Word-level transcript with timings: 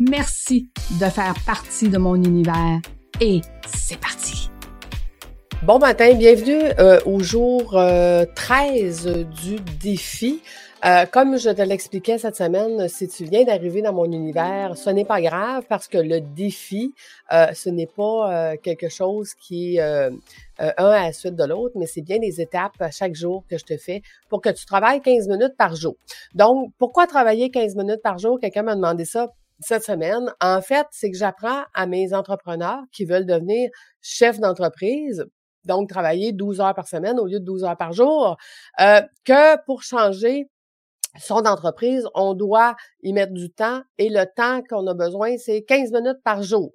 Merci 0.00 0.70
de 0.98 1.04
faire 1.10 1.34
partie 1.44 1.90
de 1.90 1.98
mon 1.98 2.14
univers 2.14 2.80
et 3.20 3.42
c'est 3.66 4.00
parti. 4.00 4.50
Bon 5.62 5.78
matin, 5.78 6.14
bienvenue 6.14 6.72
euh, 6.78 7.00
au 7.04 7.20
jour 7.20 7.72
13 7.72 9.06
euh, 9.06 9.24
du 9.24 9.56
défi. 9.78 10.40
Euh, 10.86 11.04
comme 11.04 11.38
je 11.38 11.50
te 11.50 11.60
l'expliquais 11.60 12.16
cette 12.16 12.36
semaine, 12.36 12.88
si 12.88 13.08
tu 13.08 13.24
viens 13.24 13.44
d'arriver 13.44 13.82
dans 13.82 13.92
mon 13.92 14.10
univers, 14.10 14.74
ce 14.78 14.88
n'est 14.88 15.04
pas 15.04 15.20
grave 15.20 15.64
parce 15.68 15.86
que 15.86 15.98
le 15.98 16.22
défi, 16.22 16.94
ce 17.30 17.68
n'est 17.68 17.86
pas 17.86 18.56
quelque 18.56 18.88
chose 18.88 19.34
qui 19.34 19.76
est 19.76 19.80
un 19.80 20.12
à 20.58 21.02
la 21.02 21.12
suite 21.12 21.36
de 21.36 21.44
l'autre, 21.44 21.74
mais 21.78 21.84
c'est 21.84 22.00
bien 22.00 22.18
des 22.18 22.40
étapes 22.40 22.82
chaque 22.90 23.14
jour 23.14 23.44
que 23.50 23.58
je 23.58 23.64
te 23.64 23.76
fais 23.76 24.00
pour 24.30 24.40
que 24.40 24.48
tu 24.48 24.64
travailles 24.64 25.02
15 25.02 25.28
minutes 25.28 25.58
par 25.58 25.76
jour. 25.76 25.96
Donc, 26.34 26.72
pourquoi 26.78 27.06
travailler 27.06 27.50
15 27.50 27.76
minutes 27.76 28.00
par 28.02 28.16
jour? 28.16 28.40
Quelqu'un 28.40 28.62
m'a 28.62 28.74
demandé 28.74 29.04
ça 29.04 29.28
cette 29.60 29.84
semaine, 29.84 30.32
en 30.40 30.60
fait, 30.62 30.86
c'est 30.90 31.10
que 31.10 31.16
j'apprends 31.18 31.64
à 31.74 31.86
mes 31.86 32.14
entrepreneurs 32.14 32.82
qui 32.92 33.04
veulent 33.04 33.26
devenir 33.26 33.70
chefs 34.00 34.40
d'entreprise, 34.40 35.26
donc 35.64 35.88
travailler 35.88 36.32
12 36.32 36.60
heures 36.60 36.74
par 36.74 36.88
semaine 36.88 37.18
au 37.20 37.26
lieu 37.26 37.40
de 37.40 37.44
12 37.44 37.64
heures 37.64 37.76
par 37.76 37.92
jour, 37.92 38.36
euh, 38.80 39.02
que 39.24 39.62
pour 39.66 39.82
changer 39.82 40.48
son 41.20 41.46
entreprise, 41.46 42.06
on 42.14 42.34
doit 42.34 42.76
y 43.02 43.12
mettre 43.12 43.32
du 43.32 43.50
temps 43.50 43.82
et 43.98 44.08
le 44.10 44.24
temps 44.36 44.62
qu'on 44.68 44.86
a 44.86 44.94
besoin, 44.94 45.36
c'est 45.38 45.62
15 45.62 45.92
minutes 45.92 46.22
par 46.24 46.42
jour. 46.42 46.70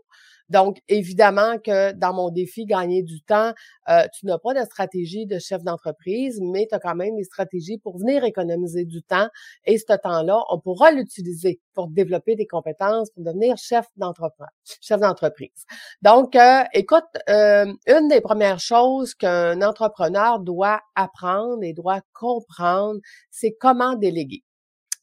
Donc, 0.50 0.82
évidemment 0.88 1.58
que 1.58 1.92
dans 1.94 2.14
mon 2.14 2.30
défi 2.30 2.66
gagner 2.66 3.04
du 3.04 3.22
temps, 3.22 3.54
euh, 3.90 4.04
tu 4.18 4.26
n'as 4.26 4.38
pas 4.38 4.54
de 4.54 4.64
stratégie 4.66 5.26
de 5.26 5.40
chef 5.40 5.64
d'entreprise, 5.64 6.40
mais 6.42 6.68
tu 6.70 6.76
as 6.76 6.80
quand 6.80 6.96
même 6.96 7.16
des 7.16 7.24
stratégies 7.24 7.78
pour 7.78 7.98
venir 7.98 8.24
économiser 8.24 8.86
du 8.86 9.02
temps. 9.02 9.28
Et 9.66 9.78
ce 9.78 9.96
temps-là, 9.96 10.42
on 10.50 10.60
pourra 10.60 10.92
l'utiliser 10.92 11.60
pour 11.74 11.88
développer 11.90 12.36
des 12.36 12.48
compétences, 12.48 13.10
pour 13.12 13.24
devenir 13.24 13.58
chef 13.58 13.86
d'entreprise. 13.98 14.48
Chef 14.82 15.00
d'entreprise. 15.00 15.66
Donc, 16.02 16.36
euh, 16.36 16.64
écoute, 16.74 17.04
euh, 17.30 17.72
une 17.88 18.08
des 18.08 18.22
premières 18.22 18.60
choses 18.60 19.14
qu'un 19.14 19.62
entrepreneur 19.62 20.40
doit 20.40 20.82
apprendre 20.96 21.64
et 21.64 21.74
doit 21.74 22.02
comprendre, 22.14 23.00
c'est 23.32 23.56
comment 23.60 23.96
déléguer. 23.96 24.44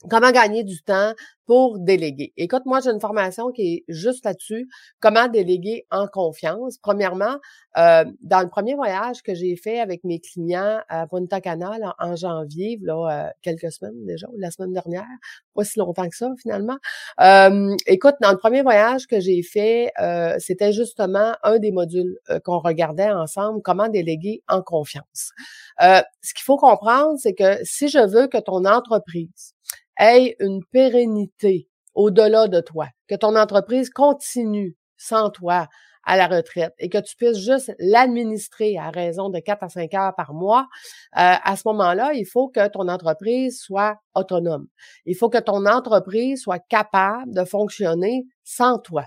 Comment 0.09 0.31
gagner 0.31 0.65
du 0.65 0.83
temps 0.83 1.13
pour 1.47 1.79
déléguer. 1.79 2.33
Écoute, 2.37 2.63
moi, 2.67 2.81
j'ai 2.81 2.91
une 2.91 3.01
formation 3.01 3.51
qui 3.51 3.75
est 3.75 3.85
juste 3.89 4.25
là-dessus. 4.25 4.69
Comment 5.01 5.29
déléguer 5.29 5.87
en 5.91 6.07
confiance. 6.07 6.79
Premièrement, 6.79 7.37
euh, 7.77 8.05
dans 8.23 8.41
le 8.41 8.49
premier 8.49 8.75
voyage 8.75 9.23
que 9.23 9.35
j'ai 9.35 9.57
fait 9.57 9.81
avec 9.81 10.05
mes 10.05 10.21
clients 10.21 10.81
à 10.89 11.07
Punta 11.07 11.41
Cana 11.41 11.73
en, 11.99 12.17
janvier, 12.17 12.79
là, 12.83 13.27
euh, 13.27 13.31
quelques 13.43 13.73
semaines 13.73 14.07
déjà, 14.07 14.29
la 14.39 14.51
semaine 14.51 14.73
dernière, 14.73 15.05
pas 15.55 15.65
si 15.65 15.79
longtemps 15.79 16.09
que 16.09 16.17
ça 16.17 16.31
finalement. 16.41 16.79
Euh, 17.21 17.75
écoute, 17.87 18.15
dans 18.21 18.31
le 18.31 18.39
premier 18.39 18.63
voyage 18.63 19.07
que 19.07 19.21
j'ai 19.21 19.43
fait, 19.43 19.93
c'était 20.39 20.73
justement 20.73 21.35
un 21.43 21.59
des 21.59 21.73
modules 21.73 22.19
qu'on 22.45 22.61
regardait 22.61 23.11
ensemble, 23.11 23.61
comment 23.63 23.89
déléguer 23.89 24.43
en 24.49 24.63
confiance. 24.63 25.33
ce 25.81 26.35
qu'il 26.35 26.45
faut 26.45 26.57
comprendre, 26.57 27.19
c'est 27.19 27.35
que 27.35 27.59
si 27.65 27.89
je 27.89 27.99
veux 27.99 28.29
que 28.29 28.39
ton 28.39 28.65
entreprise 28.65 29.52
ait 29.99 30.37
une 30.41 30.65
pérennité 30.65 31.69
au-delà 31.95 32.49
de 32.49 32.61
toi, 32.61 32.89
que 33.09 33.15
ton 33.15 33.37
entreprise 33.37 33.91
continue 33.91 34.77
sans 34.97 35.31
toi 35.31 35.69
à 36.05 36.17
la 36.17 36.27
retraite 36.27 36.75
et 36.79 36.89
que 36.89 36.99
tu 36.99 37.17
puisses 37.17 37.39
juste 37.39 37.73
l'administrer 37.79 38.77
à 38.79 38.91
raison 38.91 39.29
de 39.29 39.39
4 39.39 39.63
à 39.63 39.69
5 39.69 39.95
heures 39.95 40.15
par 40.17 40.35
mois, 40.35 40.69
euh, 41.17 41.35
à 41.43 41.57
ce 41.57 41.63
moment-là, 41.67 42.13
il 42.15 42.27
faut 42.27 42.49
que 42.49 42.69
ton 42.69 42.89
entreprise 42.89 43.61
soit 43.61 43.97
autonome. 44.15 44.67
Il 45.07 45.17
faut 45.17 45.31
que 45.31 45.39
ton 45.39 45.67
entreprise 45.67 46.43
soit 46.43 46.59
capable 46.59 47.33
de 47.33 47.45
fonctionner 47.45 48.27
sans 48.45 48.79
toi. 48.79 49.05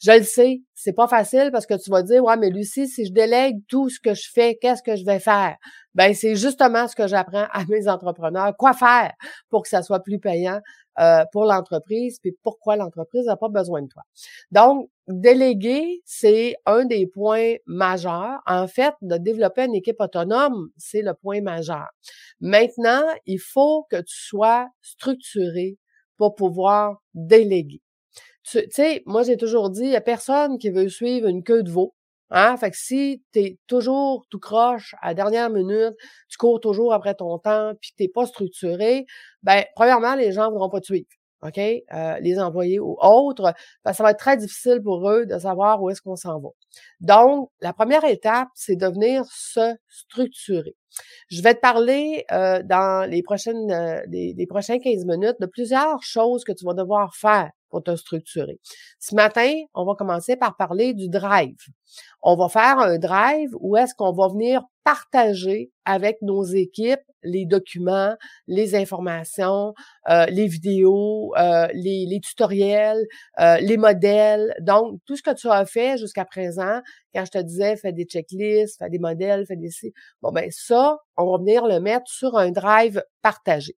Je 0.00 0.12
le 0.12 0.24
sais, 0.24 0.62
c'est 0.74 0.94
pas 0.94 1.06
facile 1.06 1.50
parce 1.52 1.66
que 1.66 1.74
tu 1.74 1.90
vas 1.90 2.02
dire, 2.02 2.24
ouais, 2.24 2.36
mais 2.36 2.50
Lucie, 2.50 2.88
si 2.88 3.06
je 3.06 3.12
délègue 3.12 3.58
tout 3.68 3.88
ce 3.88 4.00
que 4.00 4.14
je 4.14 4.28
fais, 4.32 4.58
qu'est-ce 4.60 4.82
que 4.82 4.96
je 4.96 5.04
vais 5.04 5.20
faire? 5.20 5.56
Ben, 5.94 6.14
c'est 6.14 6.36
justement 6.36 6.88
ce 6.88 6.96
que 6.96 7.06
j'apprends 7.06 7.46
à 7.52 7.64
mes 7.68 7.88
entrepreneurs. 7.88 8.56
Quoi 8.56 8.72
faire 8.72 9.12
pour 9.48 9.62
que 9.62 9.68
ça 9.68 9.82
soit 9.82 10.00
plus 10.00 10.18
payant 10.18 10.60
euh, 11.00 11.24
pour 11.32 11.44
l'entreprise, 11.44 12.18
puis 12.20 12.32
pourquoi 12.42 12.76
l'entreprise 12.76 13.26
n'a 13.26 13.36
pas 13.36 13.48
besoin 13.48 13.82
de 13.82 13.88
toi. 13.88 14.02
Donc, 14.50 14.90
déléguer, 15.08 16.02
c'est 16.04 16.56
un 16.66 16.84
des 16.84 17.06
points 17.06 17.54
majeurs. 17.66 18.40
En 18.46 18.66
fait, 18.68 18.94
de 19.02 19.16
développer 19.16 19.64
une 19.64 19.74
équipe 19.74 20.00
autonome, 20.00 20.68
c'est 20.76 21.02
le 21.02 21.14
point 21.14 21.40
majeur. 21.40 21.88
Maintenant, 22.40 23.02
il 23.26 23.38
faut 23.38 23.86
que 23.90 23.96
tu 23.96 24.16
sois 24.16 24.68
structuré 24.82 25.78
pour 26.16 26.34
pouvoir 26.34 26.96
déléguer. 27.14 27.80
Tu 28.44 28.60
sais, 28.70 29.02
moi, 29.06 29.22
j'ai 29.22 29.36
toujours 29.36 29.70
dit, 29.70 29.82
il 29.82 29.90
n'y 29.90 29.96
a 29.96 30.00
personne 30.00 30.58
qui 30.58 30.70
veut 30.70 30.88
suivre 30.88 31.28
une 31.28 31.42
queue 31.42 31.62
de 31.62 31.70
veau. 31.70 31.94
Hein? 32.30 32.56
Fait 32.56 32.70
que 32.70 32.76
si 32.76 33.22
tu 33.32 33.58
toujours 33.66 34.24
tout 34.30 34.38
croche 34.38 34.94
à 35.00 35.08
la 35.08 35.14
dernière 35.14 35.50
minute, 35.50 35.94
tu 36.28 36.36
cours 36.38 36.60
toujours 36.60 36.92
après 36.92 37.14
ton 37.14 37.38
temps, 37.38 37.72
puis 37.80 37.92
tu 37.96 38.02
n'es 38.02 38.08
pas 38.08 38.26
structuré, 38.26 39.06
ben 39.42 39.64
premièrement, 39.74 40.14
les 40.14 40.32
gens 40.32 40.46
ne 40.46 40.50
voudront 40.52 40.70
pas 40.70 40.80
te 40.80 40.86
suivre. 40.86 41.08
OK? 41.42 41.58
Euh, 41.58 42.18
les 42.20 42.38
employés 42.38 42.78
ou 42.80 42.96
autres, 43.00 43.54
ben, 43.84 43.92
ça 43.92 44.02
va 44.02 44.10
être 44.10 44.18
très 44.18 44.36
difficile 44.36 44.80
pour 44.82 45.08
eux 45.10 45.24
de 45.26 45.38
savoir 45.38 45.82
où 45.82 45.88
est-ce 45.90 46.02
qu'on 46.02 46.16
s'en 46.16 46.38
va. 46.38 46.50
Donc, 47.00 47.50
la 47.60 47.72
première 47.72 48.04
étape, 48.04 48.48
c'est 48.54 48.76
de 48.76 48.86
venir 48.86 49.24
se 49.30 49.74
structurer. 49.88 50.76
Je 51.30 51.40
vais 51.42 51.54
te 51.54 51.60
parler 51.60 52.24
euh, 52.32 52.62
dans 52.62 53.08
les 53.08 53.22
prochaines 53.22 53.70
euh, 53.70 54.02
les 54.08 54.46
prochains 54.46 54.78
15 54.78 55.06
minutes 55.06 55.36
de 55.40 55.46
plusieurs 55.46 56.02
choses 56.02 56.44
que 56.44 56.52
tu 56.52 56.64
vas 56.66 56.74
devoir 56.74 57.14
faire 57.14 57.50
pour 57.70 57.82
te 57.82 57.94
structurer. 57.96 58.60
Ce 58.98 59.14
matin, 59.14 59.52
on 59.74 59.84
va 59.84 59.94
commencer 59.94 60.36
par 60.36 60.56
parler 60.56 60.94
du 60.94 61.08
drive. 61.08 61.56
On 62.22 62.36
va 62.36 62.48
faire 62.48 62.78
un 62.78 62.98
drive 62.98 63.50
où 63.60 63.76
est-ce 63.76 63.94
qu'on 63.94 64.12
va 64.12 64.28
venir 64.28 64.62
partager 64.84 65.70
avec 65.84 66.22
nos 66.22 66.44
équipes 66.44 67.00
les 67.22 67.46
documents, 67.46 68.16
les 68.46 68.74
informations, 68.74 69.74
euh, 70.08 70.26
les 70.26 70.46
vidéos, 70.46 71.34
euh, 71.36 71.68
les, 71.74 72.06
les, 72.06 72.20
tutoriels, 72.20 73.06
euh, 73.40 73.58
les 73.58 73.76
modèles. 73.76 74.54
Donc, 74.60 75.00
tout 75.06 75.16
ce 75.16 75.22
que 75.22 75.34
tu 75.34 75.48
as 75.48 75.66
fait 75.66 75.98
jusqu'à 75.98 76.24
présent, 76.24 76.80
quand 77.14 77.24
je 77.24 77.30
te 77.30 77.38
disais, 77.38 77.76
fais 77.76 77.92
des 77.92 78.04
checklists, 78.04 78.78
fais 78.78 78.90
des 78.90 78.98
modèles, 78.98 79.46
fais 79.46 79.56
des... 79.56 79.70
Bon, 80.22 80.32
ben 80.32 80.50
ça, 80.50 80.98
on 81.16 81.30
va 81.30 81.38
venir 81.38 81.66
le 81.66 81.80
mettre 81.80 82.10
sur 82.10 82.36
un 82.36 82.50
drive 82.50 83.02
partagé. 83.22 83.76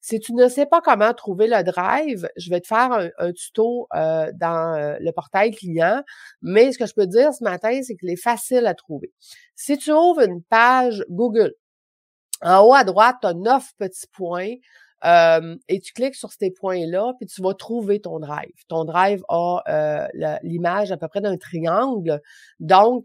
Si 0.00 0.20
tu 0.20 0.32
ne 0.32 0.48
sais 0.48 0.64
pas 0.64 0.80
comment 0.80 1.12
trouver 1.12 1.48
le 1.48 1.62
drive, 1.62 2.28
je 2.36 2.48
vais 2.48 2.62
te 2.62 2.66
faire 2.66 3.10
un, 3.18 3.32
tuto 3.32 3.88
euh, 3.94 4.30
dans 4.34 4.74
euh, 4.74 4.96
le 5.00 5.12
portail 5.12 5.50
client, 5.50 6.02
mais 6.40 6.72
ce 6.72 6.78
que 6.78 6.86
je 6.86 6.94
peux 6.94 7.04
te 7.04 7.10
dire 7.10 7.34
ce 7.34 7.44
matin, 7.44 7.78
c'est 7.82 7.94
qu'il 7.96 8.08
est 8.08 8.16
facile 8.16 8.66
à 8.66 8.74
trouver. 8.74 9.12
Si 9.54 9.76
tu 9.76 9.92
ouvres 9.92 10.22
une 10.22 10.37
page 10.42 11.04
Google, 11.08 11.54
en 12.42 12.60
haut 12.62 12.74
à 12.74 12.84
droite, 12.84 13.16
tu 13.20 13.26
as 13.26 13.34
neuf 13.34 13.72
petits 13.78 14.06
points. 14.12 14.54
Euh, 15.04 15.56
et 15.68 15.78
tu 15.78 15.92
cliques 15.92 16.16
sur 16.16 16.32
ces 16.32 16.50
points-là, 16.50 17.12
puis 17.18 17.26
tu 17.28 17.40
vas 17.40 17.54
trouver 17.54 18.00
ton 18.00 18.18
drive. 18.18 18.50
Ton 18.66 18.84
drive 18.84 19.22
a 19.28 20.08
l'image 20.42 20.90
à 20.90 20.96
peu 20.96 21.06
près 21.06 21.20
d'un 21.20 21.36
triangle, 21.36 22.20
donc 22.58 23.04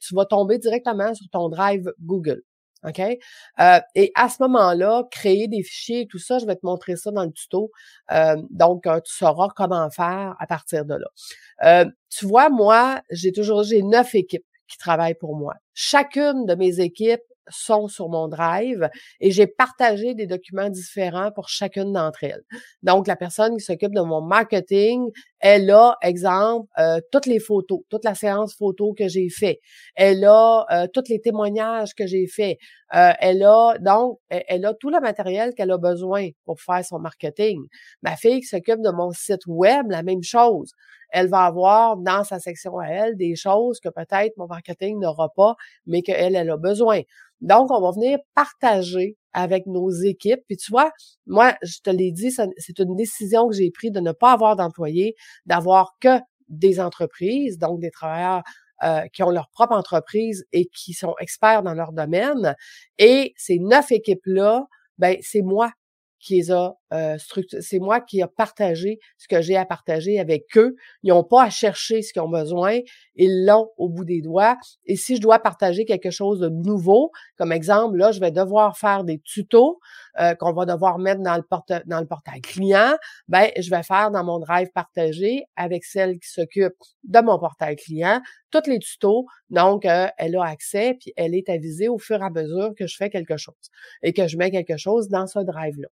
tu 0.00 0.14
vas 0.14 0.24
tomber 0.24 0.58
directement 0.58 1.14
sur 1.14 1.28
ton 1.30 1.50
drive 1.50 1.92
Google. 2.00 2.42
OK? 2.86 3.00
Euh, 3.00 3.80
et 3.94 4.12
à 4.14 4.28
ce 4.28 4.36
moment-là, 4.42 5.04
créer 5.10 5.48
des 5.48 5.62
fichiers 5.62 6.02
et 6.02 6.06
tout 6.06 6.18
ça, 6.18 6.38
je 6.38 6.46
vais 6.46 6.54
te 6.54 6.64
montrer 6.64 6.96
ça 6.96 7.10
dans 7.10 7.24
le 7.24 7.32
tuto. 7.32 7.70
Euh, 8.12 8.36
donc, 8.50 8.86
euh, 8.86 9.00
tu 9.00 9.12
sauras 9.12 9.48
comment 9.56 9.90
faire 9.90 10.36
à 10.38 10.46
partir 10.46 10.84
de 10.84 10.94
là. 10.94 11.86
tu 12.10 12.26
vois, 12.26 12.50
moi, 12.50 13.02
j'ai 13.10 13.32
toujours, 13.32 13.64
j'ai 13.64 13.82
neuf 13.82 14.14
équipes 14.14 14.46
qui 14.68 14.78
travaillent 14.78 15.14
pour 15.14 15.36
moi. 15.36 15.54
Chacune 15.74 16.46
de 16.46 16.54
mes 16.54 16.80
équipes 16.80 17.20
sont 17.50 17.88
sur 17.88 18.08
mon 18.10 18.28
drive 18.28 18.90
et 19.20 19.30
j'ai 19.30 19.46
partagé 19.46 20.14
des 20.14 20.26
documents 20.26 20.68
différents 20.68 21.30
pour 21.32 21.48
chacune 21.48 21.92
d'entre 21.94 22.24
elles. 22.24 22.42
Donc, 22.82 23.06
la 23.06 23.16
personne 23.16 23.56
qui 23.56 23.64
s'occupe 23.64 23.94
de 23.94 24.02
mon 24.02 24.20
marketing, 24.20 25.10
Elle 25.40 25.70
a, 25.70 25.96
exemple, 26.02 26.68
euh, 26.78 27.00
toutes 27.12 27.26
les 27.26 27.38
photos, 27.38 27.80
toute 27.88 28.04
la 28.04 28.14
séance 28.14 28.54
photo 28.56 28.92
que 28.92 29.06
j'ai 29.08 29.28
fait. 29.28 29.60
Elle 29.94 30.24
a 30.24 30.66
euh, 30.72 30.86
tous 30.92 31.04
les 31.08 31.20
témoignages 31.20 31.94
que 31.94 32.06
j'ai 32.06 32.26
fait. 32.26 32.58
Euh, 32.94 33.12
elle 33.20 33.42
a 33.44 33.74
donc, 33.80 34.18
elle 34.30 34.64
a 34.64 34.74
tout 34.74 34.90
le 34.90 35.00
matériel 35.00 35.54
qu'elle 35.54 35.70
a 35.70 35.78
besoin 35.78 36.28
pour 36.44 36.60
faire 36.60 36.84
son 36.84 36.98
marketing. 36.98 37.60
Ma 38.02 38.16
fille 38.16 38.40
qui 38.40 38.46
s'occupe 38.46 38.80
de 38.80 38.90
mon 38.90 39.12
site 39.12 39.46
web, 39.46 39.90
la 39.90 40.02
même 40.02 40.22
chose. 40.22 40.72
Elle 41.10 41.28
va 41.28 41.44
avoir 41.44 41.96
dans 41.96 42.24
sa 42.24 42.38
section 42.38 42.78
à 42.78 42.86
elle 42.88 43.16
des 43.16 43.34
choses 43.36 43.80
que 43.80 43.88
peut-être 43.88 44.36
mon 44.36 44.46
marketing 44.46 44.98
n'aura 45.00 45.30
pas, 45.34 45.54
mais 45.86 46.02
qu'elle, 46.02 46.34
elle 46.34 46.50
a 46.50 46.56
besoin. 46.56 47.02
Donc, 47.40 47.70
on 47.70 47.80
va 47.80 47.92
venir 47.92 48.18
partager 48.34 49.16
avec 49.38 49.66
nos 49.66 49.88
équipes. 49.90 50.40
Puis 50.48 50.56
tu 50.56 50.72
vois, 50.72 50.90
moi, 51.26 51.54
je 51.62 51.78
te 51.80 51.90
l'ai 51.90 52.10
dit, 52.10 52.32
c'est 52.32 52.78
une 52.80 52.96
décision 52.96 53.48
que 53.48 53.54
j'ai 53.54 53.70
prise 53.70 53.92
de 53.92 54.00
ne 54.00 54.10
pas 54.10 54.32
avoir 54.32 54.56
d'employés, 54.56 55.14
d'avoir 55.46 55.92
que 56.00 56.18
des 56.48 56.80
entreprises, 56.80 57.56
donc 57.56 57.78
des 57.78 57.92
travailleurs 57.92 58.42
euh, 58.82 59.06
qui 59.12 59.22
ont 59.22 59.30
leur 59.30 59.48
propre 59.50 59.74
entreprise 59.74 60.44
et 60.52 60.66
qui 60.66 60.92
sont 60.92 61.14
experts 61.20 61.62
dans 61.62 61.74
leur 61.74 61.92
domaine. 61.92 62.56
Et 62.98 63.32
ces 63.36 63.60
neuf 63.60 63.92
équipes-là, 63.92 64.66
ben 64.98 65.16
c'est 65.22 65.42
moi 65.42 65.70
qui 66.18 66.34
les 66.34 66.50
a 66.50 66.74
euh, 66.92 67.16
c'est 67.60 67.78
moi 67.78 68.00
qui 68.00 68.22
a 68.22 68.28
partagé 68.28 68.98
ce 69.16 69.28
que 69.28 69.40
j'ai 69.42 69.56
à 69.56 69.64
partager 69.64 70.18
avec 70.18 70.56
eux. 70.56 70.74
Ils 71.02 71.08
n'ont 71.08 71.24
pas 71.24 71.44
à 71.44 71.50
chercher 71.50 72.02
ce 72.02 72.12
qu'ils 72.12 72.22
ont 72.22 72.28
besoin, 72.28 72.78
ils 73.14 73.44
l'ont 73.44 73.70
au 73.76 73.88
bout 73.88 74.04
des 74.04 74.20
doigts. 74.20 74.56
Et 74.86 74.96
si 74.96 75.16
je 75.16 75.20
dois 75.20 75.38
partager 75.38 75.84
quelque 75.84 76.10
chose 76.10 76.40
de 76.40 76.48
nouveau, 76.48 77.10
comme 77.36 77.52
exemple, 77.52 77.96
là, 77.96 78.12
je 78.12 78.20
vais 78.20 78.30
devoir 78.30 78.78
faire 78.78 79.04
des 79.04 79.18
tutos 79.20 79.78
euh, 80.20 80.34
qu'on 80.34 80.52
va 80.52 80.64
devoir 80.66 80.98
mettre 80.98 81.22
dans 81.22 81.36
le 81.36 81.42
porte 81.42 81.72
dans 81.86 82.00
le 82.00 82.06
portail 82.06 82.40
client, 82.40 82.96
ben 83.28 83.48
je 83.58 83.70
vais 83.70 83.82
faire 83.82 84.10
dans 84.10 84.24
mon 84.24 84.38
drive 84.38 84.68
partagé 84.74 85.44
avec 85.56 85.84
celle 85.84 86.18
qui 86.18 86.28
s'occupe 86.28 86.74
de 87.04 87.20
mon 87.20 87.38
portail 87.38 87.76
client 87.76 88.20
tous 88.50 88.68
les 88.68 88.78
tutos. 88.78 89.26
Donc, 89.50 89.84
euh, 89.84 90.08
elle 90.18 90.36
a 90.36 90.44
accès 90.44 90.96
puis 91.00 91.12
elle 91.16 91.34
est 91.34 91.48
avisée 91.48 91.88
au 91.88 91.98
fur 91.98 92.20
et 92.20 92.24
à 92.24 92.30
mesure 92.30 92.72
que 92.76 92.86
je 92.86 92.96
fais 92.96 93.10
quelque 93.10 93.36
chose 93.36 93.54
et 94.02 94.12
que 94.12 94.26
je 94.28 94.36
mets 94.36 94.50
quelque 94.50 94.76
chose 94.76 95.08
dans 95.08 95.26
ce 95.26 95.40
drive-là. 95.40 95.88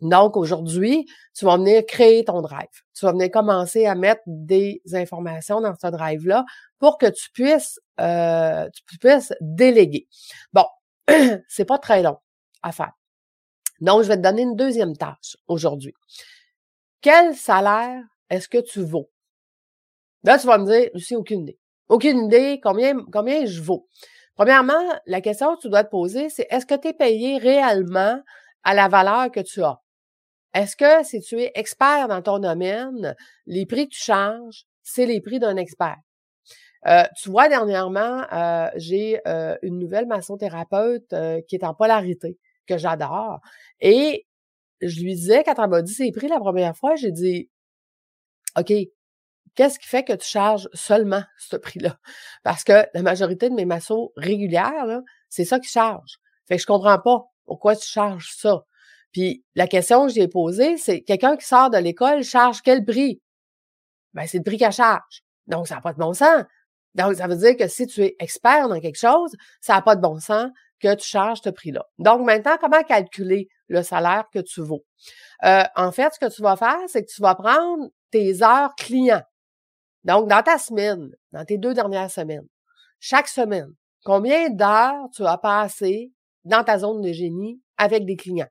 Donc, 0.00 0.36
aujourd'hui, 0.36 1.06
tu 1.34 1.44
vas 1.44 1.56
venir 1.56 1.84
créer 1.86 2.24
ton 2.24 2.42
drive. 2.42 2.68
Tu 2.94 3.04
vas 3.04 3.12
venir 3.12 3.30
commencer 3.30 3.86
à 3.86 3.94
mettre 3.94 4.22
des 4.26 4.82
informations 4.92 5.60
dans 5.60 5.74
ce 5.74 5.86
drive-là 5.86 6.44
pour 6.78 6.98
que 6.98 7.06
tu 7.06 7.30
puisses, 7.30 7.80
euh, 8.00 8.68
tu 8.88 8.98
puisses 8.98 9.32
déléguer. 9.40 10.06
Bon, 10.52 10.66
c'est 11.48 11.64
pas 11.64 11.78
très 11.78 12.02
long 12.02 12.18
à 12.62 12.72
faire. 12.72 12.92
Donc, 13.80 14.02
je 14.02 14.08
vais 14.08 14.16
te 14.16 14.22
donner 14.22 14.42
une 14.42 14.56
deuxième 14.56 14.96
tâche 14.96 15.36
aujourd'hui. 15.48 15.94
Quel 17.00 17.34
salaire 17.34 18.02
est-ce 18.30 18.48
que 18.48 18.58
tu 18.58 18.82
vaux? 18.82 19.10
Là, 20.24 20.38
tu 20.38 20.46
vas 20.46 20.58
me 20.58 20.66
dire, 20.66 20.90
Lucie, 20.92 21.14
aucune 21.14 21.42
idée. 21.42 21.58
Aucune 21.88 22.24
idée 22.26 22.60
combien, 22.62 22.96
combien 23.12 23.46
je 23.46 23.62
vaux. 23.62 23.88
Premièrement, 24.34 24.82
la 25.06 25.20
question 25.20 25.54
que 25.54 25.60
tu 25.62 25.68
dois 25.70 25.84
te 25.84 25.90
poser, 25.90 26.28
c'est 26.28 26.46
est-ce 26.50 26.66
que 26.66 26.74
tu 26.74 26.88
es 26.88 26.92
payé 26.92 27.38
réellement 27.38 28.20
à 28.64 28.74
la 28.74 28.88
valeur 28.88 29.30
que 29.30 29.40
tu 29.40 29.62
as? 29.62 29.80
Est-ce 30.54 30.76
que 30.76 31.04
si 31.04 31.20
tu 31.20 31.40
es 31.40 31.52
expert 31.54 32.08
dans 32.08 32.22
ton 32.22 32.38
domaine, 32.38 33.14
les 33.46 33.66
prix 33.66 33.88
que 33.88 33.94
tu 33.94 34.02
charges, 34.02 34.64
c'est 34.82 35.06
les 35.06 35.20
prix 35.20 35.38
d'un 35.38 35.56
expert? 35.56 35.98
Euh, 36.86 37.02
tu 37.20 37.30
vois, 37.30 37.48
dernièrement, 37.48 38.24
euh, 38.32 38.70
j'ai 38.76 39.20
euh, 39.26 39.56
une 39.62 39.78
nouvelle 39.78 40.06
massothérapeute 40.06 41.14
qui 41.48 41.56
est 41.56 41.64
en 41.64 41.74
polarité, 41.74 42.38
que 42.66 42.78
j'adore. 42.78 43.40
Et 43.80 44.26
je 44.80 45.00
lui 45.00 45.14
disais, 45.14 45.42
quand 45.44 45.54
elle 45.62 45.70
m'a 45.70 45.82
dit 45.82 45.92
ses 45.92 46.12
prix 46.12 46.28
la 46.28 46.38
première 46.38 46.76
fois, 46.76 46.94
j'ai 46.96 47.10
dit, 47.10 47.50
OK, 48.58 48.72
qu'est-ce 49.54 49.78
qui 49.78 49.88
fait 49.88 50.04
que 50.04 50.12
tu 50.12 50.26
charges 50.26 50.68
seulement 50.74 51.22
ce 51.38 51.56
prix-là? 51.56 51.98
Parce 52.44 52.62
que 52.62 52.86
la 52.94 53.02
majorité 53.02 53.50
de 53.50 53.54
mes 53.54 53.64
massos 53.64 54.12
régulières, 54.16 55.00
c'est 55.28 55.44
ça 55.44 55.58
qui 55.58 55.68
charge. 55.68 56.18
Fait 56.46 56.56
que 56.56 56.62
je 56.62 56.66
comprends 56.66 56.98
pas 56.98 57.24
pourquoi 57.46 57.74
tu 57.74 57.86
charges 57.86 58.32
ça. 58.36 58.64
Puis 59.16 59.42
la 59.54 59.66
question 59.66 60.06
que 60.06 60.12
j'ai 60.12 60.28
posée, 60.28 60.76
c'est 60.76 61.00
quelqu'un 61.00 61.38
qui 61.38 61.46
sort 61.46 61.70
de 61.70 61.78
l'école 61.78 62.22
charge 62.22 62.60
quel 62.60 62.84
prix? 62.84 63.22
Ben, 64.12 64.26
c'est 64.26 64.36
le 64.36 64.44
prix 64.44 64.58
qu'elle 64.58 64.72
charge. 64.72 65.22
Donc, 65.46 65.66
ça 65.66 65.76
n'a 65.76 65.80
pas 65.80 65.94
de 65.94 65.98
bon 65.98 66.12
sens. 66.12 66.44
Donc, 66.94 67.14
ça 67.14 67.26
veut 67.26 67.36
dire 67.36 67.56
que 67.56 67.66
si 67.66 67.86
tu 67.86 68.02
es 68.02 68.14
expert 68.18 68.68
dans 68.68 68.78
quelque 68.78 68.98
chose, 68.98 69.32
ça 69.62 69.72
n'a 69.72 69.80
pas 69.80 69.96
de 69.96 70.02
bon 70.02 70.20
sens 70.20 70.50
que 70.80 70.94
tu 70.96 71.08
charges 71.08 71.40
ce 71.42 71.48
prix-là. 71.48 71.82
Donc, 71.98 72.26
maintenant, 72.26 72.58
comment 72.60 72.82
calculer 72.82 73.48
le 73.68 73.82
salaire 73.82 74.24
que 74.34 74.40
tu 74.40 74.60
vaux? 74.60 74.84
Euh, 75.44 75.64
en 75.76 75.92
fait, 75.92 76.12
ce 76.12 76.18
que 76.18 76.30
tu 76.30 76.42
vas 76.42 76.56
faire, 76.56 76.76
c'est 76.86 77.02
que 77.02 77.10
tu 77.10 77.22
vas 77.22 77.34
prendre 77.34 77.88
tes 78.10 78.42
heures 78.42 78.74
clients. 78.76 79.24
Donc, 80.04 80.28
dans 80.28 80.42
ta 80.42 80.58
semaine, 80.58 81.08
dans 81.32 81.46
tes 81.46 81.56
deux 81.56 81.72
dernières 81.72 82.10
semaines, 82.10 82.46
chaque 83.00 83.28
semaine, 83.28 83.72
combien 84.04 84.50
d'heures 84.50 85.08
tu 85.14 85.24
as 85.24 85.38
passé 85.38 86.12
dans 86.44 86.62
ta 86.62 86.76
zone 86.76 87.00
de 87.00 87.12
génie 87.12 87.62
avec 87.78 88.04
des 88.04 88.16
clients? 88.16 88.50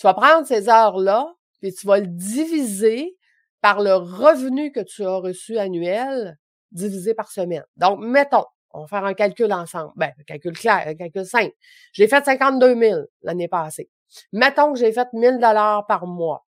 Tu 0.00 0.06
vas 0.06 0.14
prendre 0.14 0.46
ces 0.46 0.70
heures-là, 0.70 1.30
puis 1.60 1.74
tu 1.74 1.86
vas 1.86 2.00
le 2.00 2.06
diviser 2.06 3.18
par 3.60 3.82
le 3.82 3.92
revenu 3.92 4.72
que 4.72 4.80
tu 4.80 5.04
as 5.04 5.16
reçu 5.16 5.58
annuel 5.58 6.38
divisé 6.72 7.12
par 7.12 7.30
semaine. 7.30 7.64
Donc, 7.76 8.00
mettons, 8.00 8.46
on 8.70 8.80
va 8.80 8.86
faire 8.86 9.04
un 9.04 9.12
calcul 9.12 9.52
ensemble. 9.52 9.92
Ben, 9.96 10.10
un 10.18 10.22
calcul 10.22 10.56
clair, 10.56 10.84
un 10.86 10.94
calcul 10.94 11.26
simple. 11.26 11.52
J'ai 11.92 12.08
fait 12.08 12.24
52 12.24 12.80
000 12.80 13.00
l'année 13.20 13.48
passée. 13.48 13.90
Mettons 14.32 14.72
que 14.72 14.78
j'ai 14.78 14.90
fait 14.90 15.06
1000 15.12 15.34
dollars 15.34 15.84
par 15.86 16.06
mois. 16.06 16.46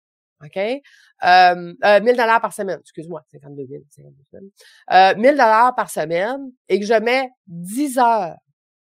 OK? 0.45 0.55
Euh, 0.55 0.79
euh, 1.23 2.01
1000 2.01 2.15
dollars 2.15 2.41
par 2.41 2.53
semaine. 2.53 2.79
Excuse-moi, 2.81 3.23
52 3.31 3.65
000. 3.67 3.81
52 3.89 4.51
000. 4.91 5.15
1000 5.17 5.31
dollars 5.31 5.73
par 5.73 5.89
semaine 5.89 6.51
et 6.67 6.79
que 6.79 6.85
je 6.85 6.93
mets 6.93 7.31
10 7.47 7.97
heures 7.97 8.35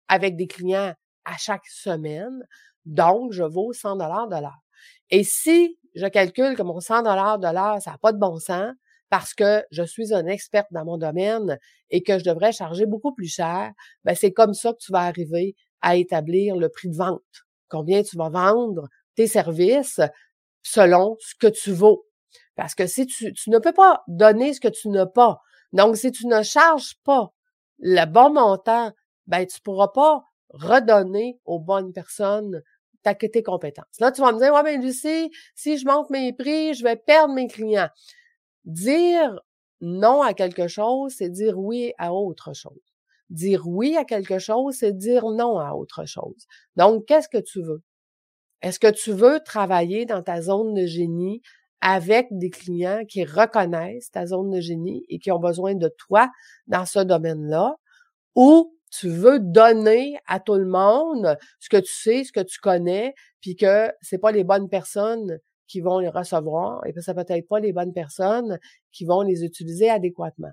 avec 0.09 0.37
des 0.37 0.47
clients 0.47 0.93
à 1.25 1.37
chaque 1.39 1.67
semaine. 1.67 2.45
Donc, 2.87 3.33
je 3.33 3.43
vaux 3.43 3.73
100 3.73 3.97
dollars 3.97 4.29
de 4.29 4.37
l'heure. 4.37 4.63
Et 5.11 5.25
si 5.25 5.79
je 5.95 6.07
calcule 6.07 6.57
que 6.57 6.63
mon 6.63 6.81
100 6.81 7.03
dollars 7.03 7.39
de 7.39 7.49
l'heure, 7.49 7.81
ça 7.83 7.93
n'a 7.93 7.99
pas 7.99 8.13
de 8.13 8.19
bon 8.19 8.39
sens 8.39 8.73
parce 9.11 9.35
que 9.35 9.65
je 9.73 9.83
suis 9.83 10.15
un 10.15 10.27
experte 10.27 10.69
dans 10.71 10.85
mon 10.85 10.97
domaine 10.97 11.59
et 11.91 12.03
que 12.03 12.19
je 12.19 12.25
devrais 12.25 12.53
charger 12.53 12.87
beaucoup 12.87 13.13
plus 13.13 13.27
cher, 13.27 13.73
ben 14.05 14.15
c'est 14.15 14.33
comme 14.33 14.55
ça 14.55 14.73
que 14.73 14.79
tu 14.79 14.93
vas 14.93 15.01
arriver 15.03 15.57
à 15.83 15.97
établir 15.97 16.57
le 16.57 16.69
prix 16.69 16.89
de 16.89 16.97
vente. 16.97 17.21
Combien 17.69 18.03
tu 18.03 18.17
vas 18.17 18.29
vendre 18.29 18.89
tes 19.17 19.27
services 19.27 20.01
selon 20.63 21.17
ce 21.21 21.35
que 21.35 21.49
tu 21.49 21.73
vaux. 21.73 22.07
Parce 22.55 22.75
que 22.75 22.87
si 22.87 23.07
tu, 23.07 23.33
tu 23.33 23.51
ne 23.51 23.59
peux 23.59 23.73
pas 23.73 24.05
donner 24.07 24.55
ce 24.55 24.61
que 24.61 24.69
tu 24.69 24.89
n'as 24.89 25.07
pas, 25.07 25.41
donc 25.73 25.97
si 25.97 26.13
tu 26.13 26.27
ne 26.27 26.43
charges 26.43 26.95
pas 27.05 27.33
le 27.79 28.05
bon 28.07 28.33
montant, 28.33 28.93
ben 29.27 29.47
tu 29.47 29.61
pourras 29.61 29.89
pas 29.89 30.23
redonner 30.51 31.41
aux 31.45 31.59
bonnes 31.59 31.93
personnes 31.93 32.63
ta, 33.03 33.15
tes 33.15 33.43
compétences. 33.43 33.99
Là, 34.01 34.13
tu 34.13 34.21
vas 34.21 34.33
me 34.33 34.39
dire, 34.39 34.53
ouais, 34.53 34.63
mais 34.63 34.77
Lucie, 34.77 35.31
si 35.55 35.79
je 35.79 35.87
monte 35.87 36.11
mes 36.11 36.33
prix, 36.33 36.75
je 36.75 36.85
vais 36.85 36.97
perdre 36.97 37.35
mes 37.35 37.47
clients. 37.47 37.89
Dire 38.65 39.41
non 39.81 40.23
à 40.23 40.35
quelque 40.35 40.69
chose, 40.69 41.15
c'est 41.17 41.31
dire 41.31 41.59
oui 41.59 41.93
à 41.99 42.13
autre 42.13 42.53
chose. 42.55 42.81
Dire 43.31 43.67
oui 43.67 43.97
à 43.97 44.05
quelque 44.05 44.39
chose, 44.39 44.77
c'est 44.79 44.93
dire 44.97 45.25
non 45.31 45.59
à 45.59 45.73
autre 45.73 46.05
chose. 46.05 46.47
Donc, 46.77 47.07
qu'est-ce 47.07 47.29
que 47.29 47.39
tu 47.39 47.63
veux? 47.63 47.83
Est-ce 48.63 48.79
que 48.79 48.91
tu 48.91 49.13
veux 49.13 49.41
travailler 49.41 50.05
dans 50.05 50.23
ta 50.23 50.43
zone 50.43 50.75
de 50.75 50.87
génie 50.87 51.41
avec 51.81 52.29
des 52.31 52.51
clients 52.51 53.05
qui 53.09 53.25
reconnaissent 53.25 54.11
ta 54.11 54.27
zone 54.27 54.51
de 54.51 54.61
génie 54.61 55.05
et 55.09 55.19
qui 55.19 55.31
ont 55.33 55.39
besoin 55.39 55.75
de 55.75 55.89
toi 55.89 56.31
dans 56.67 56.85
ce 56.85 56.99
domaine-là? 56.99 57.77
Ou 58.35 58.77
tu 58.91 59.09
veux 59.09 59.39
donner 59.39 60.19
à 60.27 60.41
tout 60.41 60.55
le 60.55 60.67
monde 60.67 61.37
ce 61.59 61.69
que 61.69 61.77
tu 61.77 61.93
sais, 61.93 62.25
ce 62.25 62.33
que 62.33 62.41
tu 62.41 62.59
connais, 62.59 63.15
puis 63.41 63.57
que 63.57 63.91
c'est 64.01 64.19
pas 64.19 64.33
les 64.33 64.45
bonnes 64.45 64.69
personnes 64.69 65.39
qui 65.71 65.81
vont 65.81 66.01
les 66.01 66.09
recevoir 66.09 66.85
et 66.85 66.93
que 66.93 67.01
ça 67.01 67.15
peut-être 67.15 67.47
pas 67.47 67.61
les 67.61 67.73
bonnes 67.73 67.93
personnes 67.93 68.59
qui 68.91 69.05
vont 69.05 69.23
les 69.23 69.45
utiliser 69.45 69.89
adéquatement. 69.89 70.51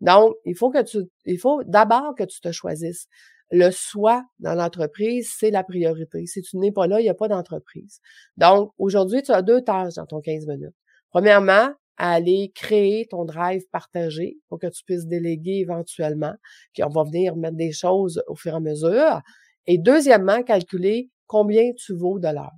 Donc, 0.00 0.36
il 0.44 0.56
faut 0.56 0.70
que 0.70 0.82
tu, 0.82 0.98
il 1.24 1.38
faut 1.38 1.64
d'abord 1.64 2.14
que 2.14 2.22
tu 2.22 2.40
te 2.40 2.52
choisisses. 2.52 3.08
Le 3.50 3.72
soi 3.72 4.22
dans 4.38 4.54
l'entreprise, 4.54 5.34
c'est 5.36 5.50
la 5.50 5.64
priorité. 5.64 6.24
Si 6.26 6.40
tu 6.42 6.56
n'es 6.56 6.70
pas 6.70 6.86
là, 6.86 7.00
il 7.00 7.02
n'y 7.02 7.08
a 7.08 7.14
pas 7.14 7.26
d'entreprise. 7.26 8.00
Donc, 8.36 8.70
aujourd'hui, 8.78 9.22
tu 9.22 9.32
as 9.32 9.42
deux 9.42 9.60
tâches 9.60 9.94
dans 9.94 10.06
ton 10.06 10.20
15 10.20 10.46
minutes. 10.46 10.76
Premièrement, 11.10 11.70
à 12.00 12.12
aller 12.12 12.50
créer 12.54 13.06
ton 13.10 13.26
drive 13.26 13.62
partagé 13.70 14.38
pour 14.48 14.58
que 14.58 14.68
tu 14.68 14.82
puisses 14.84 15.06
déléguer 15.06 15.58
éventuellement. 15.58 16.32
Puis 16.72 16.82
on 16.82 16.88
va 16.88 17.04
venir 17.04 17.36
mettre 17.36 17.58
des 17.58 17.72
choses 17.72 18.22
au 18.26 18.34
fur 18.34 18.54
et 18.54 18.56
à 18.56 18.60
mesure. 18.60 19.20
Et 19.66 19.76
deuxièmement, 19.76 20.42
calculer 20.42 21.10
combien 21.26 21.72
tu 21.76 21.94
vaux 21.94 22.18
de 22.18 22.28
l'heure. 22.28 22.54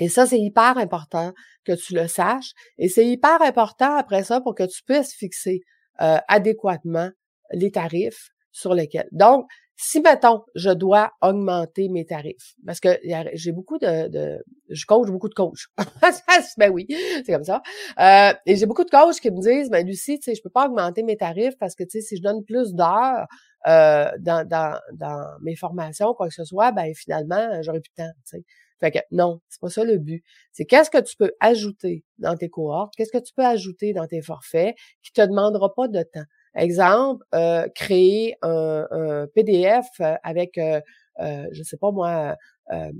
Et 0.00 0.08
ça, 0.08 0.26
c'est 0.26 0.40
hyper 0.40 0.78
important 0.78 1.32
que 1.64 1.72
tu 1.72 1.94
le 1.94 2.08
saches. 2.08 2.50
Et 2.76 2.88
c'est 2.88 3.06
hyper 3.06 3.40
important 3.40 3.94
après 3.94 4.24
ça 4.24 4.40
pour 4.40 4.56
que 4.56 4.64
tu 4.64 4.82
puisses 4.82 5.14
fixer 5.14 5.60
euh, 6.00 6.18
adéquatement 6.26 7.10
les 7.52 7.70
tarifs 7.70 8.30
sur 8.50 8.74
lesquels. 8.74 9.08
Donc, 9.12 9.46
Si, 9.82 9.98
mettons, 10.02 10.44
je 10.54 10.68
dois 10.68 11.12
augmenter 11.22 11.88
mes 11.88 12.04
tarifs, 12.04 12.54
parce 12.66 12.80
que 12.80 12.98
j'ai 13.32 13.50
beaucoup 13.50 13.78
de, 13.78 14.08
de, 14.08 14.44
Je 14.68 14.84
coach 14.84 15.08
beaucoup 15.08 15.30
de 15.30 15.34
coachs. 15.34 15.68
ben 16.58 16.70
oui, 16.70 16.86
c'est 17.24 17.32
comme 17.32 17.44
ça. 17.44 17.62
Euh, 17.98 18.34
et 18.44 18.56
j'ai 18.56 18.66
beaucoup 18.66 18.84
de 18.84 18.90
coachs 18.90 19.18
qui 19.20 19.30
me 19.30 19.40
disent, 19.40 19.70
ben 19.70 19.86
Lucie, 19.86 20.18
tu 20.18 20.24
sais, 20.24 20.34
je 20.34 20.42
peux 20.42 20.50
pas 20.50 20.66
augmenter 20.66 21.02
mes 21.02 21.16
tarifs 21.16 21.56
parce 21.58 21.74
que, 21.74 21.84
tu 21.84 21.92
sais, 21.92 22.00
si 22.02 22.18
je 22.18 22.22
donne 22.22 22.44
plus 22.44 22.74
d'heures 22.74 23.26
euh, 23.68 24.10
dans, 24.18 24.46
dans, 24.46 24.78
dans 24.92 25.24
mes 25.40 25.56
formations, 25.56 26.12
quoi 26.12 26.28
que 26.28 26.34
ce 26.34 26.44
soit, 26.44 26.72
ben 26.72 26.92
finalement, 26.94 27.62
j'aurai 27.62 27.80
plus 27.80 27.90
de 27.96 28.04
temps, 28.04 28.12
tu 28.26 28.36
sais. 28.36 28.44
Fait 28.80 28.90
que 28.90 28.98
non, 29.10 29.40
c'est 29.48 29.62
pas 29.62 29.70
ça 29.70 29.84
le 29.84 29.96
but. 29.96 30.22
C'est 30.52 30.66
qu'est-ce 30.66 30.90
que 30.90 31.00
tu 31.00 31.16
peux 31.16 31.32
ajouter 31.40 32.04
dans 32.18 32.36
tes 32.36 32.50
cohortes, 32.50 32.92
qu'est-ce 32.96 33.12
que 33.12 33.22
tu 33.22 33.32
peux 33.34 33.46
ajouter 33.46 33.94
dans 33.94 34.06
tes 34.06 34.20
forfaits 34.20 34.74
qui 35.02 35.12
te 35.12 35.22
demandera 35.22 35.72
pas 35.74 35.88
de 35.88 36.02
temps. 36.02 36.24
Exemple, 36.56 37.24
euh, 37.34 37.68
créer 37.74 38.36
un, 38.42 39.26
PDF 39.34 39.86
euh, 40.00 40.16
avec, 40.22 40.58
euh, 40.58 40.80
euh, 41.20 41.46
je 41.52 41.62
sais 41.62 41.76
pas 41.76 41.92
moi, 41.92 42.36
euh, 42.72 42.90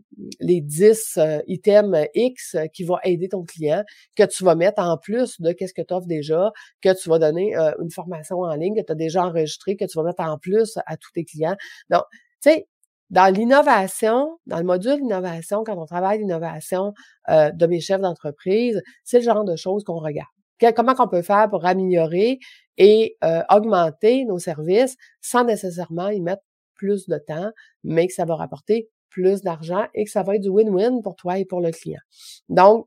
les 0.40 0.61
10 0.61 1.19
items 1.47 2.07
X 2.14 2.57
qui 2.73 2.85
vont 2.85 2.99
aider 3.04 3.28
ton 3.28 3.45
client, 3.45 3.83
que 4.16 4.25
tu 4.25 4.45
vas 4.45 4.54
mettre 4.54 4.80
en 4.83 4.97
plus 4.99 5.40
de 5.40 5.52
qu'est-ce 5.52 5.75
que 5.75 5.83
tu 5.83 5.95
offres 5.95 6.07
déjà, 6.07 6.52
que 6.83 6.92
tu 7.00 7.09
vas 7.09 7.19
donner 7.19 7.54
une 7.80 7.90
formation 7.90 8.40
en 8.40 8.54
ligne 8.54 8.75
que 8.76 8.85
tu 8.87 8.92
as 8.92 8.97
déjà 8.97 9.25
enregistrée, 9.26 9.76
que 9.76 9.85
tu 9.85 9.97
vas 9.99 10.04
mettre 10.04 10.23
en 10.23 10.38
plus 10.38 10.78
à 10.87 10.97
tous 10.97 11.12
tes 11.12 11.25
clients. 11.25 11.57
Donc, 11.88 12.02
tu 12.42 12.50
sais, 12.50 12.66
dans 13.11 13.33
l'innovation, 13.33 14.38
dans 14.47 14.59
le 14.59 14.64
module 14.64 14.97
d'innovation, 15.00 15.64
quand 15.64 15.76
on 15.76 15.87
travaille 15.87 16.19
l'innovation 16.21 16.95
euh, 17.28 17.50
de 17.50 17.66
mes 17.66 17.80
chefs 17.80 18.00
d'entreprise, 18.00 18.80
c'est 19.04 19.19
le 19.19 19.25
genre 19.25 19.45
de 19.45 19.57
choses 19.57 19.85
qu'on 19.85 19.99
regarde. 19.99 20.28
Comment 20.75 20.95
qu'on 20.95 21.09
peut 21.09 21.23
faire 21.23 21.49
pour 21.50 21.64
améliorer 21.67 22.38
et 22.76 23.17
euh, 23.25 23.43
augmenter 23.50 24.25
nos 24.25 24.38
services 24.38 24.97
sans 25.21 25.45
nécessairement 25.45 26.09
y 26.09 26.21
mettre 26.21 26.43
plus 26.75 27.09
de 27.09 27.19
temps, 27.19 27.50
mais 27.85 28.07
que 28.07 28.14
ça 28.14 28.25
va 28.25 28.37
rapporter 28.37 28.88
plus 29.11 29.43
d'argent 29.43 29.87
et 29.95 30.05
que 30.05 30.11
ça 30.11 30.23
va 30.23 30.37
être 30.37 30.43
du 30.43 30.49
win-win 30.49 31.02
pour 31.02 31.17
toi 31.17 31.38
et 31.38 31.45
pour 31.45 31.61
le 31.61 31.73
client. 31.73 32.00
Donc, 32.49 32.87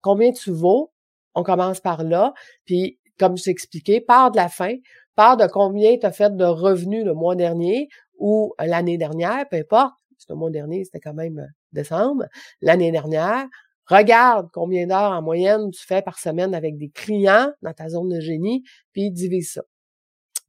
combien 0.00 0.32
tu 0.32 0.50
vaux? 0.50 0.92
On 1.34 1.42
commence 1.42 1.80
par 1.80 2.04
là. 2.04 2.32
Puis, 2.64 2.98
comme 3.18 3.36
je 3.36 3.44
t'ai 3.44 3.50
expliqué, 3.50 4.00
part 4.00 4.30
de 4.30 4.36
la 4.36 4.48
fin, 4.48 4.74
part 5.14 5.36
de 5.36 5.46
combien 5.46 5.98
tu 5.98 6.06
as 6.06 6.12
fait 6.12 6.34
de 6.34 6.44
revenus 6.44 7.04
le 7.04 7.12
mois 7.12 7.34
dernier 7.34 7.88
ou 8.18 8.54
l'année 8.58 8.98
dernière, 8.98 9.48
peu 9.48 9.56
importe, 9.56 9.94
le 10.28 10.34
mois 10.34 10.50
dernier, 10.50 10.84
c'était 10.84 11.00
quand 11.00 11.14
même 11.14 11.38
euh, 11.38 11.46
décembre, 11.72 12.24
l'année 12.60 12.90
dernière, 12.92 13.46
regarde 13.88 14.48
combien 14.52 14.86
d'heures 14.86 15.12
en 15.12 15.22
moyenne 15.22 15.70
tu 15.70 15.84
fais 15.84 16.02
par 16.02 16.18
semaine 16.18 16.54
avec 16.54 16.76
des 16.76 16.90
clients 16.90 17.52
dans 17.62 17.72
ta 17.72 17.88
zone 17.88 18.08
de 18.08 18.20
génie, 18.20 18.64
puis 18.92 19.10
divise 19.10 19.52
ça. 19.52 19.62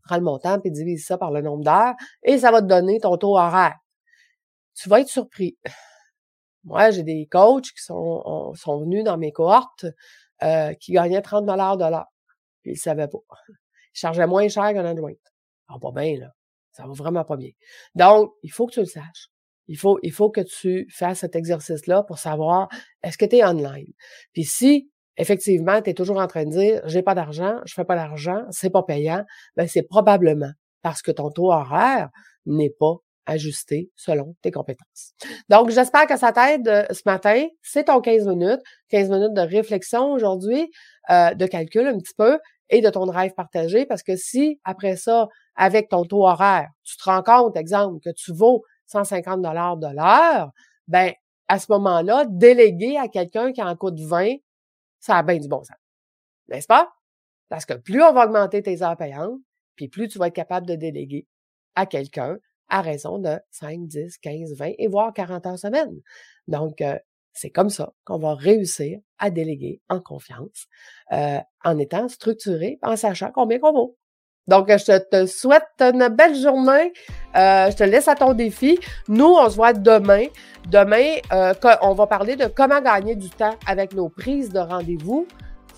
Prends 0.03 0.17
le 0.17 0.23
montant, 0.23 0.59
puis 0.59 0.71
divise 0.71 1.05
ça 1.05 1.17
par 1.17 1.31
le 1.31 1.41
nombre 1.41 1.63
d'heures, 1.63 1.95
et 2.23 2.37
ça 2.39 2.51
va 2.51 2.61
te 2.61 2.67
donner 2.67 2.99
ton 2.99 3.17
taux 3.17 3.37
horaire. 3.37 3.77
Tu 4.75 4.89
vas 4.89 5.01
être 5.01 5.09
surpris. 5.09 5.57
Moi, 6.63 6.91
j'ai 6.91 7.03
des 7.03 7.27
coachs 7.31 7.71
qui 7.71 7.83
sont, 7.83 8.53
sont 8.55 8.81
venus 8.81 9.03
dans 9.03 9.17
mes 9.17 9.31
cohortes 9.31 9.85
euh, 10.43 10.73
qui 10.73 10.93
gagnaient 10.93 11.21
30 11.21 11.45
dollars 11.45 11.77
de 11.77 11.85
l'heure. 11.85 12.11
Puis 12.61 12.71
ils 12.71 12.75
ne 12.75 12.79
savaient 12.79 13.07
pas. 13.07 13.19
Ils 13.49 13.99
chargeaient 13.99 14.27
moins 14.27 14.47
cher 14.47 14.73
qu'un 14.73 14.85
adjoint. 14.85 15.13
Ah, 15.67 15.77
pas 15.81 15.91
bien, 15.91 16.17
là. 16.19 16.33
Ça 16.71 16.85
va 16.85 16.93
vraiment 16.93 17.25
pas 17.25 17.37
bien. 17.37 17.51
Donc, 17.95 18.33
il 18.43 18.51
faut 18.51 18.67
que 18.67 18.73
tu 18.73 18.79
le 18.79 18.85
saches. 18.85 19.29
Il 19.69 19.77
faut, 19.77 19.99
il 20.03 20.11
faut 20.11 20.29
que 20.29 20.41
tu 20.41 20.87
fasses 20.91 21.19
cet 21.19 21.35
exercice-là 21.35 22.03
pour 22.03 22.17
savoir 22.17 22.67
est-ce 23.03 23.17
que 23.17 23.25
tu 23.25 23.37
es 23.37 23.45
online? 23.45 23.93
Puis 24.33 24.43
si 24.43 24.89
effectivement, 25.15 25.81
tu 25.81 25.91
es 25.91 25.93
toujours 25.93 26.17
en 26.19 26.27
train 26.27 26.45
de 26.45 26.51
dire 26.51 26.81
j'ai 26.85 27.03
pas 27.03 27.15
d'argent, 27.15 27.59
je 27.65 27.73
fais 27.73 27.85
pas 27.85 27.95
d'argent, 27.95 28.43
c'est 28.49 28.69
pas 28.69 28.83
payant, 28.83 29.23
ben 29.55 29.67
c'est 29.67 29.83
probablement 29.83 30.51
parce 30.81 31.01
que 31.01 31.11
ton 31.11 31.29
taux 31.29 31.51
horaire 31.51 32.09
n'est 32.45 32.73
pas 32.77 32.95
ajusté 33.25 33.91
selon 33.95 34.35
tes 34.41 34.51
compétences. 34.51 35.13
Donc, 35.49 35.69
j'espère 35.69 36.07
que 36.07 36.17
ça 36.17 36.31
t'aide 36.31 36.67
euh, 36.67 36.85
ce 36.89 37.01
matin. 37.05 37.45
C'est 37.61 37.85
ton 37.85 38.01
15 38.01 38.27
minutes, 38.27 38.61
15 38.89 39.09
minutes 39.09 39.33
de 39.33 39.41
réflexion 39.41 40.11
aujourd'hui, 40.11 40.71
euh, 41.11 41.33
de 41.35 41.45
calcul 41.45 41.85
un 41.87 41.97
petit 41.97 42.15
peu 42.17 42.39
et 42.69 42.81
de 42.81 42.89
ton 42.89 43.05
drive 43.05 43.33
partagé 43.35 43.85
parce 43.85 44.03
que 44.03 44.15
si 44.15 44.59
après 44.63 44.95
ça, 44.95 45.27
avec 45.55 45.89
ton 45.89 46.05
taux 46.05 46.25
horaire, 46.25 46.69
tu 46.83 46.97
te 46.97 47.03
rends 47.03 47.23
compte, 47.23 47.55
exemple, 47.55 47.99
que 48.03 48.09
tu 48.15 48.33
vaux 48.33 48.63
150 48.89 49.41
dollars 49.41 49.77
de 49.77 49.87
l'heure, 49.87 50.51
ben 50.87 51.13
à 51.47 51.59
ce 51.59 51.71
moment-là, 51.71 52.25
déléguer 52.27 52.97
à 52.97 53.07
quelqu'un 53.07 53.51
qui 53.51 53.61
en 53.61 53.75
coûte 53.75 53.99
20, 53.99 54.35
ça 54.99 55.17
a 55.17 55.23
bien 55.23 55.37
du 55.37 55.47
bon 55.47 55.63
sens. 55.63 55.77
N'est-ce 56.47 56.67
pas? 56.67 56.91
Parce 57.49 57.65
que 57.65 57.73
plus 57.73 58.03
on 58.03 58.13
va 58.13 58.25
augmenter 58.25 58.61
tes 58.61 58.83
heures 58.83 58.97
payantes, 58.97 59.39
puis 59.75 59.87
plus 59.87 60.07
tu 60.07 60.19
vas 60.19 60.27
être 60.27 60.35
capable 60.35 60.67
de 60.67 60.75
déléguer 60.75 61.27
à 61.75 61.85
quelqu'un 61.85 62.37
à 62.69 62.81
raison 62.81 63.17
de 63.17 63.39
5, 63.51 63.87
10, 63.87 64.17
15, 64.19 64.53
20 64.55 64.73
et 64.77 64.87
voire 64.87 65.13
40 65.13 65.45
heures 65.47 65.59
semaine. 65.59 66.01
Donc, 66.47 66.81
euh, 66.81 66.97
c'est 67.33 67.49
comme 67.49 67.69
ça 67.69 67.93
qu'on 68.03 68.19
va 68.19 68.35
réussir 68.35 68.99
à 69.17 69.29
déléguer 69.31 69.81
en 69.89 69.99
confiance, 70.01 70.67
euh, 71.11 71.39
en 71.63 71.77
étant 71.77 72.07
structuré, 72.09 72.77
en 72.81 72.95
sachant 72.95 73.31
combien 73.31 73.59
qu'on 73.59 73.73
vaut. 73.73 73.97
Donc, 74.49 74.67
je 74.67 74.97
te 74.97 75.25
souhaite 75.27 75.63
une 75.79 76.07
belle 76.09 76.35
journée. 76.35 76.91
Euh, 77.35 77.69
je 77.69 77.75
te 77.75 77.83
laisse 77.83 78.07
à 78.07 78.15
ton 78.15 78.33
défi. 78.33 78.79
Nous, 79.07 79.27
on 79.27 79.47
se 79.49 79.55
voit 79.55 79.73
demain. 79.73 80.25
Demain, 80.67 81.17
euh, 81.31 81.53
on 81.83 81.93
va 81.93 82.07
parler 82.07 82.35
de 82.35 82.47
comment 82.47 82.81
gagner 82.81 83.15
du 83.15 83.29
temps 83.29 83.55
avec 83.67 83.93
nos 83.93 84.09
prises 84.09 84.49
de 84.49 84.59
rendez-vous. 84.59 85.27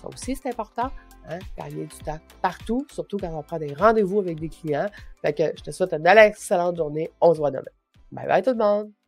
Ça 0.00 0.08
aussi, 0.08 0.34
c'est 0.34 0.48
important. 0.48 0.90
Hein, 1.28 1.38
gagner 1.56 1.84
du 1.84 1.96
temps 2.04 2.18
partout, 2.40 2.84
surtout 2.90 3.16
quand 3.16 3.30
on 3.32 3.42
prend 3.42 3.58
des 3.58 3.74
rendez-vous 3.74 4.20
avec 4.20 4.40
des 4.40 4.48
clients. 4.48 4.88
Fait 5.20 5.32
que 5.32 5.44
je 5.56 5.62
te 5.62 5.70
souhaite 5.70 5.92
une 5.92 6.06
excellente 6.06 6.76
journée. 6.76 7.10
On 7.20 7.32
se 7.32 7.38
voit 7.38 7.50
demain. 7.50 7.62
Bye 8.10 8.26
bye 8.26 8.42
tout 8.42 8.50
le 8.50 8.56
monde. 8.56 9.01